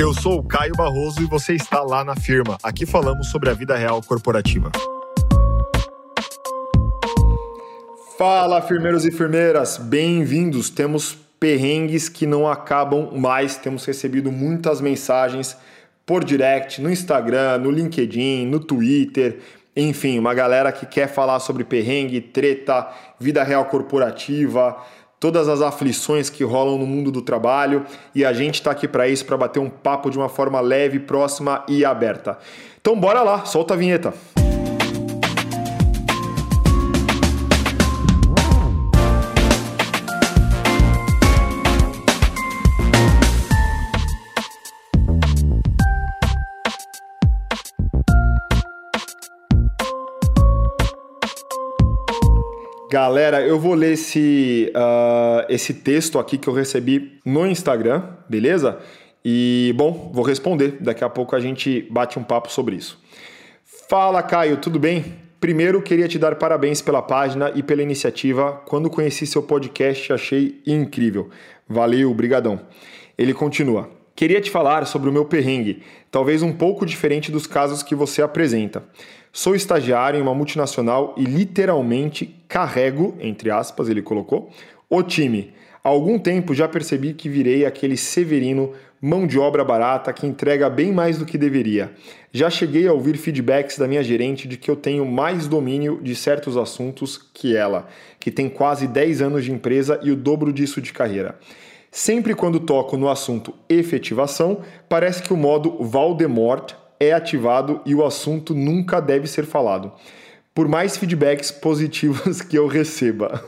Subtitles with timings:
[0.00, 2.56] Eu sou o Caio Barroso e você está lá na firma.
[2.62, 4.72] Aqui falamos sobre a vida real corporativa.
[8.16, 10.70] Fala, firmeiros e firmeiras, bem-vindos.
[10.70, 13.58] Temos perrengues que não acabam mais.
[13.58, 15.54] Temos recebido muitas mensagens
[16.06, 19.40] por direct, no Instagram, no LinkedIn, no Twitter.
[19.76, 22.90] Enfim, uma galera que quer falar sobre perrengue, treta,
[23.20, 24.78] vida real corporativa
[25.20, 27.84] todas as aflições que rolam no mundo do trabalho
[28.14, 30.98] e a gente está aqui para isso, para bater um papo de uma forma leve,
[30.98, 32.38] próxima e aberta.
[32.80, 34.14] Então bora lá, solta a vinheta.
[53.02, 58.78] Galera, eu vou ler esse, uh, esse texto aqui que eu recebi no Instagram, beleza?
[59.24, 60.76] E, bom, vou responder.
[60.82, 63.02] Daqui a pouco a gente bate um papo sobre isso.
[63.88, 65.14] Fala, Caio, tudo bem?
[65.40, 68.60] Primeiro, queria te dar parabéns pela página e pela iniciativa.
[68.66, 71.30] Quando conheci seu podcast, achei incrível.
[71.66, 72.60] Valeu, brigadão.
[73.16, 73.88] Ele continua.
[74.14, 78.20] Queria te falar sobre o meu perrengue, talvez um pouco diferente dos casos que você
[78.20, 78.84] apresenta.
[79.32, 84.50] Sou estagiário em uma multinacional e literalmente carrego, entre aspas, ele colocou,
[84.88, 85.54] o time.
[85.84, 90.68] Há algum tempo já percebi que virei aquele severino mão de obra barata que entrega
[90.68, 91.92] bem mais do que deveria.
[92.32, 96.14] Já cheguei a ouvir feedbacks da minha gerente de que eu tenho mais domínio de
[96.16, 97.86] certos assuntos que ela,
[98.18, 101.38] que tem quase 10 anos de empresa e o dobro disso de carreira.
[101.88, 108.04] Sempre quando toco no assunto efetivação, parece que o modo Valdemort é ativado e o
[108.04, 109.92] assunto nunca deve ser falado,
[110.54, 113.42] por mais feedbacks positivos que eu receba.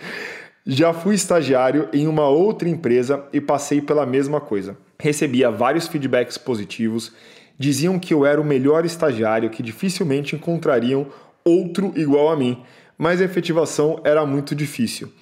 [0.64, 4.76] Já fui estagiário em uma outra empresa e passei pela mesma coisa.
[4.98, 7.12] Recebia vários feedbacks positivos,
[7.58, 11.08] diziam que eu era o melhor estagiário, que dificilmente encontrariam
[11.44, 12.62] outro igual a mim,
[12.96, 15.12] mas a efetivação era muito difícil.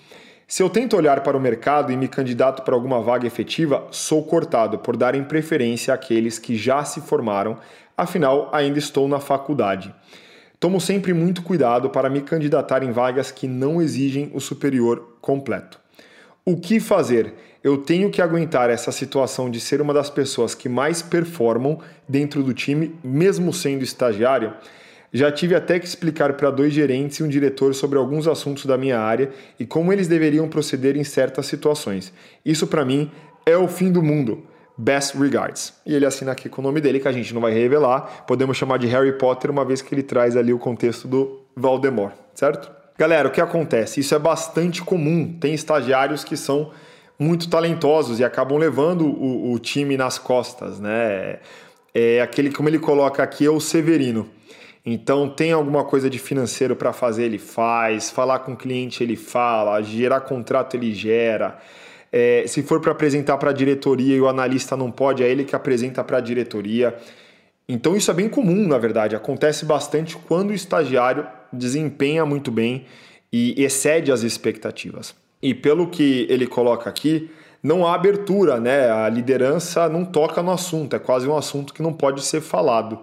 [0.46, 4.24] Se eu tento olhar para o mercado e me candidato para alguma vaga efetiva, sou
[4.24, 7.56] cortado por darem preferência àqueles que já se formaram,
[7.96, 9.94] afinal ainda estou na faculdade.
[10.60, 15.80] Tomo sempre muito cuidado para me candidatar em vagas que não exigem o superior completo.
[16.44, 17.32] O que fazer?
[17.64, 22.42] Eu tenho que aguentar essa situação de ser uma das pessoas que mais performam dentro
[22.42, 24.52] do time, mesmo sendo estagiário?
[25.10, 28.76] Já tive até que explicar para dois gerentes e um diretor sobre alguns assuntos da
[28.76, 32.12] minha área e como eles deveriam proceder em certas situações.
[32.44, 33.10] Isso para mim
[33.46, 34.44] é o fim do mundo.
[34.80, 35.74] Best regards.
[35.84, 38.24] E ele assina aqui com o nome dele, que a gente não vai revelar.
[38.26, 42.14] Podemos chamar de Harry Potter, uma vez que ele traz ali o contexto do Voldemort,
[42.34, 42.70] certo?
[42.96, 44.00] Galera, o que acontece?
[44.00, 45.36] Isso é bastante comum.
[45.38, 46.70] Tem estagiários que são
[47.18, 51.40] muito talentosos e acabam levando o, o time nas costas, né?
[51.94, 54.30] É aquele, como ele coloca aqui, é o Severino.
[54.84, 59.16] Então, tem alguma coisa de financeiro para fazer, ele faz, falar com o cliente, ele
[59.16, 61.58] fala, gerar contrato, ele gera.
[62.12, 65.44] É, se for para apresentar para a diretoria e o analista não pode, é ele
[65.44, 66.96] que apresenta para a diretoria.
[67.68, 69.14] Então, isso é bem comum, na verdade.
[69.14, 72.84] Acontece bastante quando o estagiário desempenha muito bem
[73.32, 75.14] e excede as expectativas.
[75.40, 77.30] E pelo que ele coloca aqui,
[77.62, 78.90] não há abertura, né?
[78.90, 82.98] A liderança não toca no assunto, é quase um assunto que não pode ser falado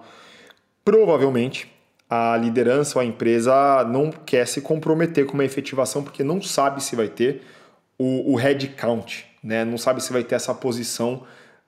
[0.88, 1.70] provavelmente
[2.10, 6.82] a liderança ou a empresa não quer se comprometer com uma efetivação porque não sabe
[6.82, 7.42] se vai ter
[7.98, 9.66] o, o headcount, né?
[9.66, 11.24] não sabe se vai ter essa posição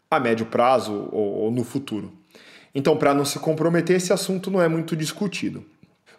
[0.10, 2.12] a médio prazo ou, ou no futuro.
[2.74, 5.66] Então, para não se comprometer, esse assunto não é muito discutido.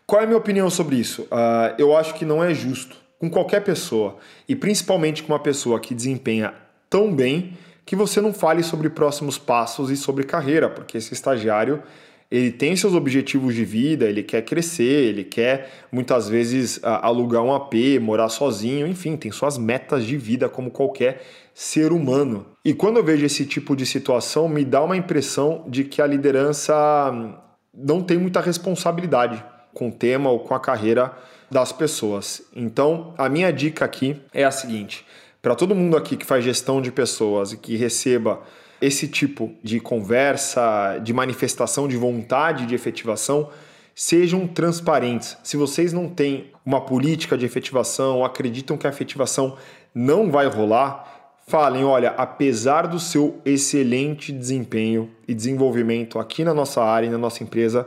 [0.06, 1.22] Qual é a minha opinião sobre isso?
[1.22, 4.16] Uh, eu acho que não é justo com qualquer pessoa,
[4.48, 6.54] e principalmente com uma pessoa que desempenha
[6.88, 11.82] tão bem, que você não fale sobre próximos passos e sobre carreira, porque esse estagiário
[12.30, 17.52] ele tem seus objetivos de vida, ele quer crescer, ele quer muitas vezes alugar um
[17.52, 22.46] AP, morar sozinho, enfim, tem suas metas de vida como qualquer ser humano.
[22.64, 26.06] E quando eu vejo esse tipo de situação, me dá uma impressão de que a
[26.06, 27.36] liderança
[27.74, 29.44] não tem muita responsabilidade
[29.74, 31.12] com o tema ou com a carreira
[31.50, 32.42] das pessoas.
[32.54, 35.04] Então, a minha dica aqui é a seguinte:
[35.42, 38.40] para todo mundo aqui que faz gestão de pessoas e que receba
[38.80, 43.50] esse tipo de conversa, de manifestação de vontade de efetivação,
[43.94, 45.36] sejam transparentes.
[45.42, 49.56] Se vocês não têm uma política de efetivação, acreditam que a efetivação
[49.94, 56.82] não vai rolar, falem: olha, apesar do seu excelente desempenho e desenvolvimento aqui na nossa
[56.82, 57.86] área e na nossa empresa,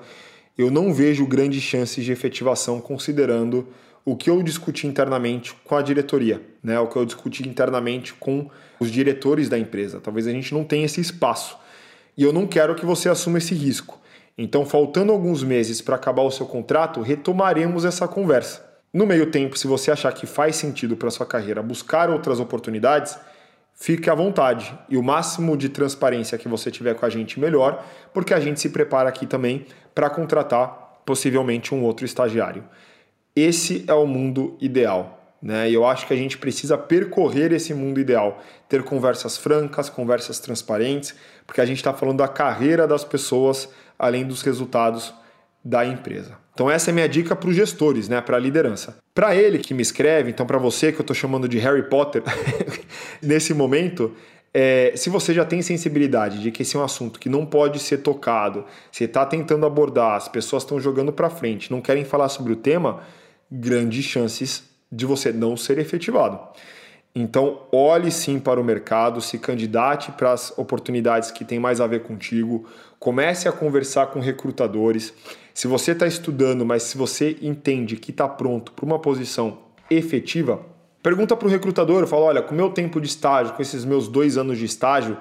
[0.58, 3.68] eu não vejo grandes chances de efetivação considerando
[4.06, 6.80] o que eu discuti internamente com a diretoria, né?
[6.80, 10.02] o que eu discuti internamente com os diretores da empresa.
[10.02, 11.58] Talvez a gente não tenha esse espaço.
[12.16, 14.00] e eu não quero que você assuma esse risco.
[14.38, 18.64] Então, faltando alguns meses para acabar o seu contrato, retomaremos essa conversa.
[18.92, 23.18] No meio tempo, se você achar que faz sentido para sua carreira buscar outras oportunidades,
[23.74, 24.78] fique à vontade.
[24.90, 27.84] E o máximo de transparência que você tiver com a gente, melhor,
[28.14, 29.66] porque a gente se prepara aqui também
[29.96, 32.64] para contratar possivelmente um outro estagiário.
[33.36, 35.20] Esse é o mundo ideal.
[35.42, 35.70] Né?
[35.70, 40.40] E eu acho que a gente precisa percorrer esse mundo ideal, ter conversas francas, conversas
[40.40, 41.14] transparentes,
[41.46, 43.68] porque a gente está falando da carreira das pessoas,
[44.00, 45.14] além dos resultados
[45.64, 46.38] da empresa.
[46.54, 48.98] Então essa é minha dica para os gestores, né, para a liderança.
[49.14, 52.24] Para ele que me escreve, então para você que eu estou chamando de Harry Potter
[53.22, 54.14] nesse momento,
[54.54, 57.80] é, se você já tem sensibilidade de que esse é um assunto que não pode
[57.80, 62.30] ser tocado, você está tentando abordar, as pessoas estão jogando para frente, não querem falar
[62.30, 63.02] sobre o tema,
[63.56, 66.40] grandes chances de você não ser efetivado.
[67.16, 71.86] Então, olhe sim para o mercado, se candidate para as oportunidades que têm mais a
[71.86, 72.66] ver contigo,
[72.98, 75.14] comece a conversar com recrutadores.
[75.54, 79.60] Se você está estudando, mas se você entende que está pronto para uma posição
[79.92, 80.60] efetiva,
[81.04, 84.08] pergunta para o recrutador, fala, olha, com o meu tempo de estágio, com esses meus
[84.08, 85.16] dois anos de estágio,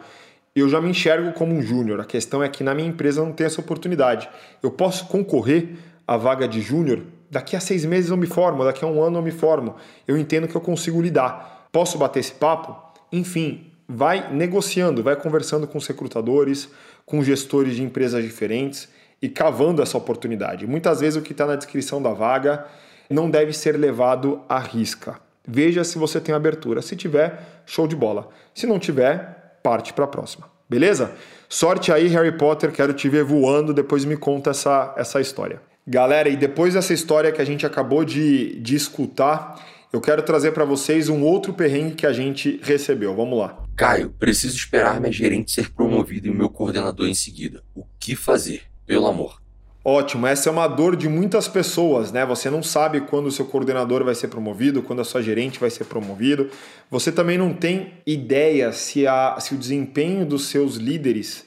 [0.56, 2.00] eu já me enxergo como um júnior.
[2.00, 4.30] A questão é que na minha empresa não tem essa oportunidade.
[4.62, 5.76] Eu posso concorrer
[6.06, 7.02] à vaga de júnior?
[7.32, 9.76] Daqui a seis meses eu me formo, daqui a um ano eu me formo.
[10.06, 11.66] Eu entendo que eu consigo lidar.
[11.72, 12.76] Posso bater esse papo?
[13.10, 16.68] Enfim, vai negociando, vai conversando com os recrutadores,
[17.06, 18.86] com gestores de empresas diferentes
[19.22, 20.66] e cavando essa oportunidade.
[20.66, 22.66] Muitas vezes o que está na descrição da vaga
[23.08, 25.18] não deve ser levado à risca.
[25.48, 26.82] Veja se você tem abertura.
[26.82, 28.28] Se tiver, show de bola.
[28.54, 30.50] Se não tiver, parte para a próxima.
[30.68, 31.12] Beleza?
[31.48, 32.70] Sorte aí, Harry Potter.
[32.70, 33.72] Quero te ver voando.
[33.72, 35.71] Depois me conta essa, essa história.
[35.86, 39.60] Galera, e depois dessa história que a gente acabou de, de escutar,
[39.92, 43.14] eu quero trazer para vocês um outro perrengue que a gente recebeu.
[43.16, 43.62] Vamos lá.
[43.76, 47.62] Caio, preciso esperar minha gerente ser promovida e o meu coordenador em seguida.
[47.74, 48.62] O que fazer?
[48.86, 49.42] Pelo amor.
[49.84, 52.24] Ótimo, essa é uma dor de muitas pessoas, né?
[52.24, 55.70] Você não sabe quando o seu coordenador vai ser promovido, quando a sua gerente vai
[55.70, 56.48] ser promovido.
[56.88, 61.44] Você também não tem ideia se, a, se o desempenho dos seus líderes,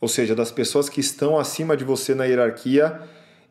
[0.00, 3.00] ou seja, das pessoas que estão acima de você na hierarquia,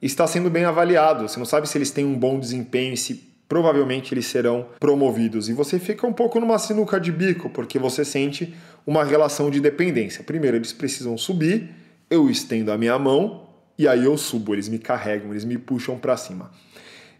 [0.01, 1.27] está sendo bem avaliado.
[1.27, 5.49] Você não sabe se eles têm um bom desempenho, se provavelmente eles serão promovidos.
[5.49, 8.53] E você fica um pouco numa sinuca de bico, porque você sente
[8.87, 10.23] uma relação de dependência.
[10.23, 11.69] Primeiro, eles precisam subir,
[12.09, 15.97] eu estendo a minha mão e aí eu subo, eles me carregam, eles me puxam
[15.97, 16.51] para cima.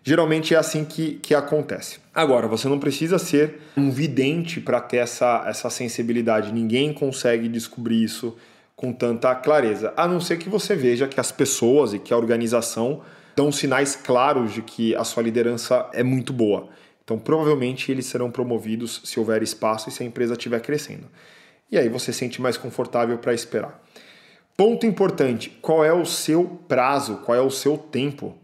[0.04, 2.00] Geralmente é assim que, que acontece.
[2.14, 6.52] Agora, você não precisa ser um vidente para ter essa, essa sensibilidade.
[6.52, 8.36] Ninguém consegue descobrir isso
[8.82, 12.18] com tanta clareza, a não ser que você veja que as pessoas e que a
[12.18, 13.02] organização
[13.36, 16.68] dão sinais claros de que a sua liderança é muito boa.
[17.04, 21.08] Então, provavelmente eles serão promovidos se houver espaço e se a empresa estiver crescendo.
[21.72, 23.80] E aí você se sente mais confortável para esperar.
[24.58, 27.18] Ponto importante: qual é o seu prazo?
[27.18, 28.36] Qual é o seu tempo?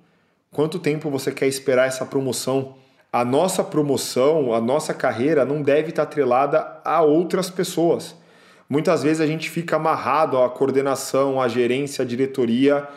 [0.52, 2.76] Quanto tempo você quer esperar essa promoção?
[3.12, 8.16] A nossa promoção, a nossa carreira não deve estar atrelada a outras pessoas.
[8.70, 12.88] Muitas vezes a gente fica amarrado à coordenação, à gerência, à diretoria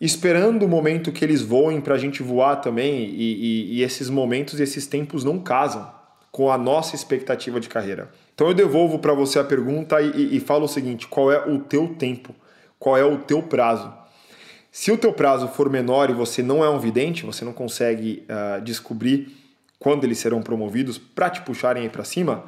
[0.00, 4.08] esperando o momento que eles voem para a gente voar também, e, e, e esses
[4.08, 5.90] momentos e esses tempos não casam
[6.30, 8.10] com a nossa expectativa de carreira.
[8.34, 11.58] Então eu devolvo para você a pergunta e, e, falo o seguinte: qual é o
[11.58, 12.34] teu tempo?
[12.78, 13.92] Qual é o teu prazo?
[14.70, 18.24] Se o teu prazo for menor e você não é um vidente, você não consegue
[18.28, 19.34] uh, descobrir
[19.78, 22.44] quando eles serão promovidos para te puxarem aí para cima,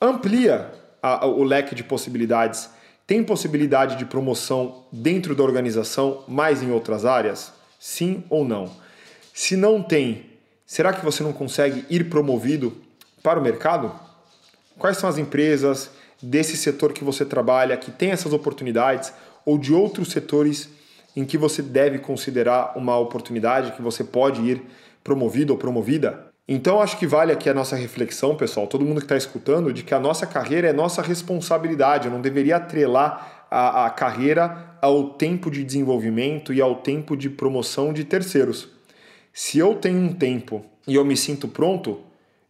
[0.00, 0.70] amplia
[1.04, 2.70] a, o leque de possibilidades
[3.06, 7.52] tem possibilidade de promoção dentro da organização, mais em outras áreas?
[7.78, 8.70] Sim ou não?
[9.34, 10.30] Se não tem,
[10.64, 12.74] será que você não consegue ir promovido
[13.22, 13.92] para o mercado?
[14.78, 15.90] Quais são as empresas
[16.22, 19.12] desse setor que você trabalha que tem essas oportunidades
[19.44, 20.70] ou de outros setores
[21.14, 24.62] em que você deve considerar uma oportunidade que você pode ir
[25.02, 26.32] promovido ou promovida?
[26.46, 29.82] Então acho que vale aqui a nossa reflexão, pessoal, todo mundo que está escutando, de
[29.82, 32.06] que a nossa carreira é nossa responsabilidade.
[32.06, 37.30] Eu não deveria atrelar a, a carreira ao tempo de desenvolvimento e ao tempo de
[37.30, 38.68] promoção de terceiros.
[39.32, 42.00] Se eu tenho um tempo e eu me sinto pronto,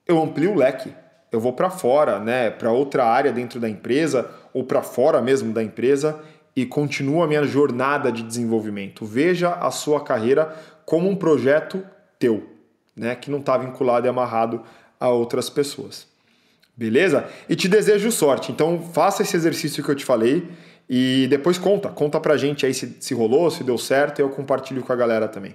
[0.06, 0.92] eu amplio o leque.
[1.30, 5.52] Eu vou para fora, né, para outra área dentro da empresa ou para fora mesmo
[5.52, 6.20] da empresa
[6.56, 9.06] e continuo a minha jornada de desenvolvimento.
[9.06, 10.52] Veja a sua carreira
[10.84, 11.84] como um projeto
[12.18, 12.53] teu
[12.96, 14.62] né, que não está vinculado e amarrado
[14.98, 16.06] a outras pessoas.
[16.76, 17.26] Beleza?
[17.48, 18.50] E te desejo sorte.
[18.50, 20.48] Então faça esse exercício que eu te falei
[20.88, 21.88] e depois conta.
[21.88, 24.96] Conta pra gente aí se, se rolou, se deu certo e eu compartilho com a
[24.96, 25.54] galera também.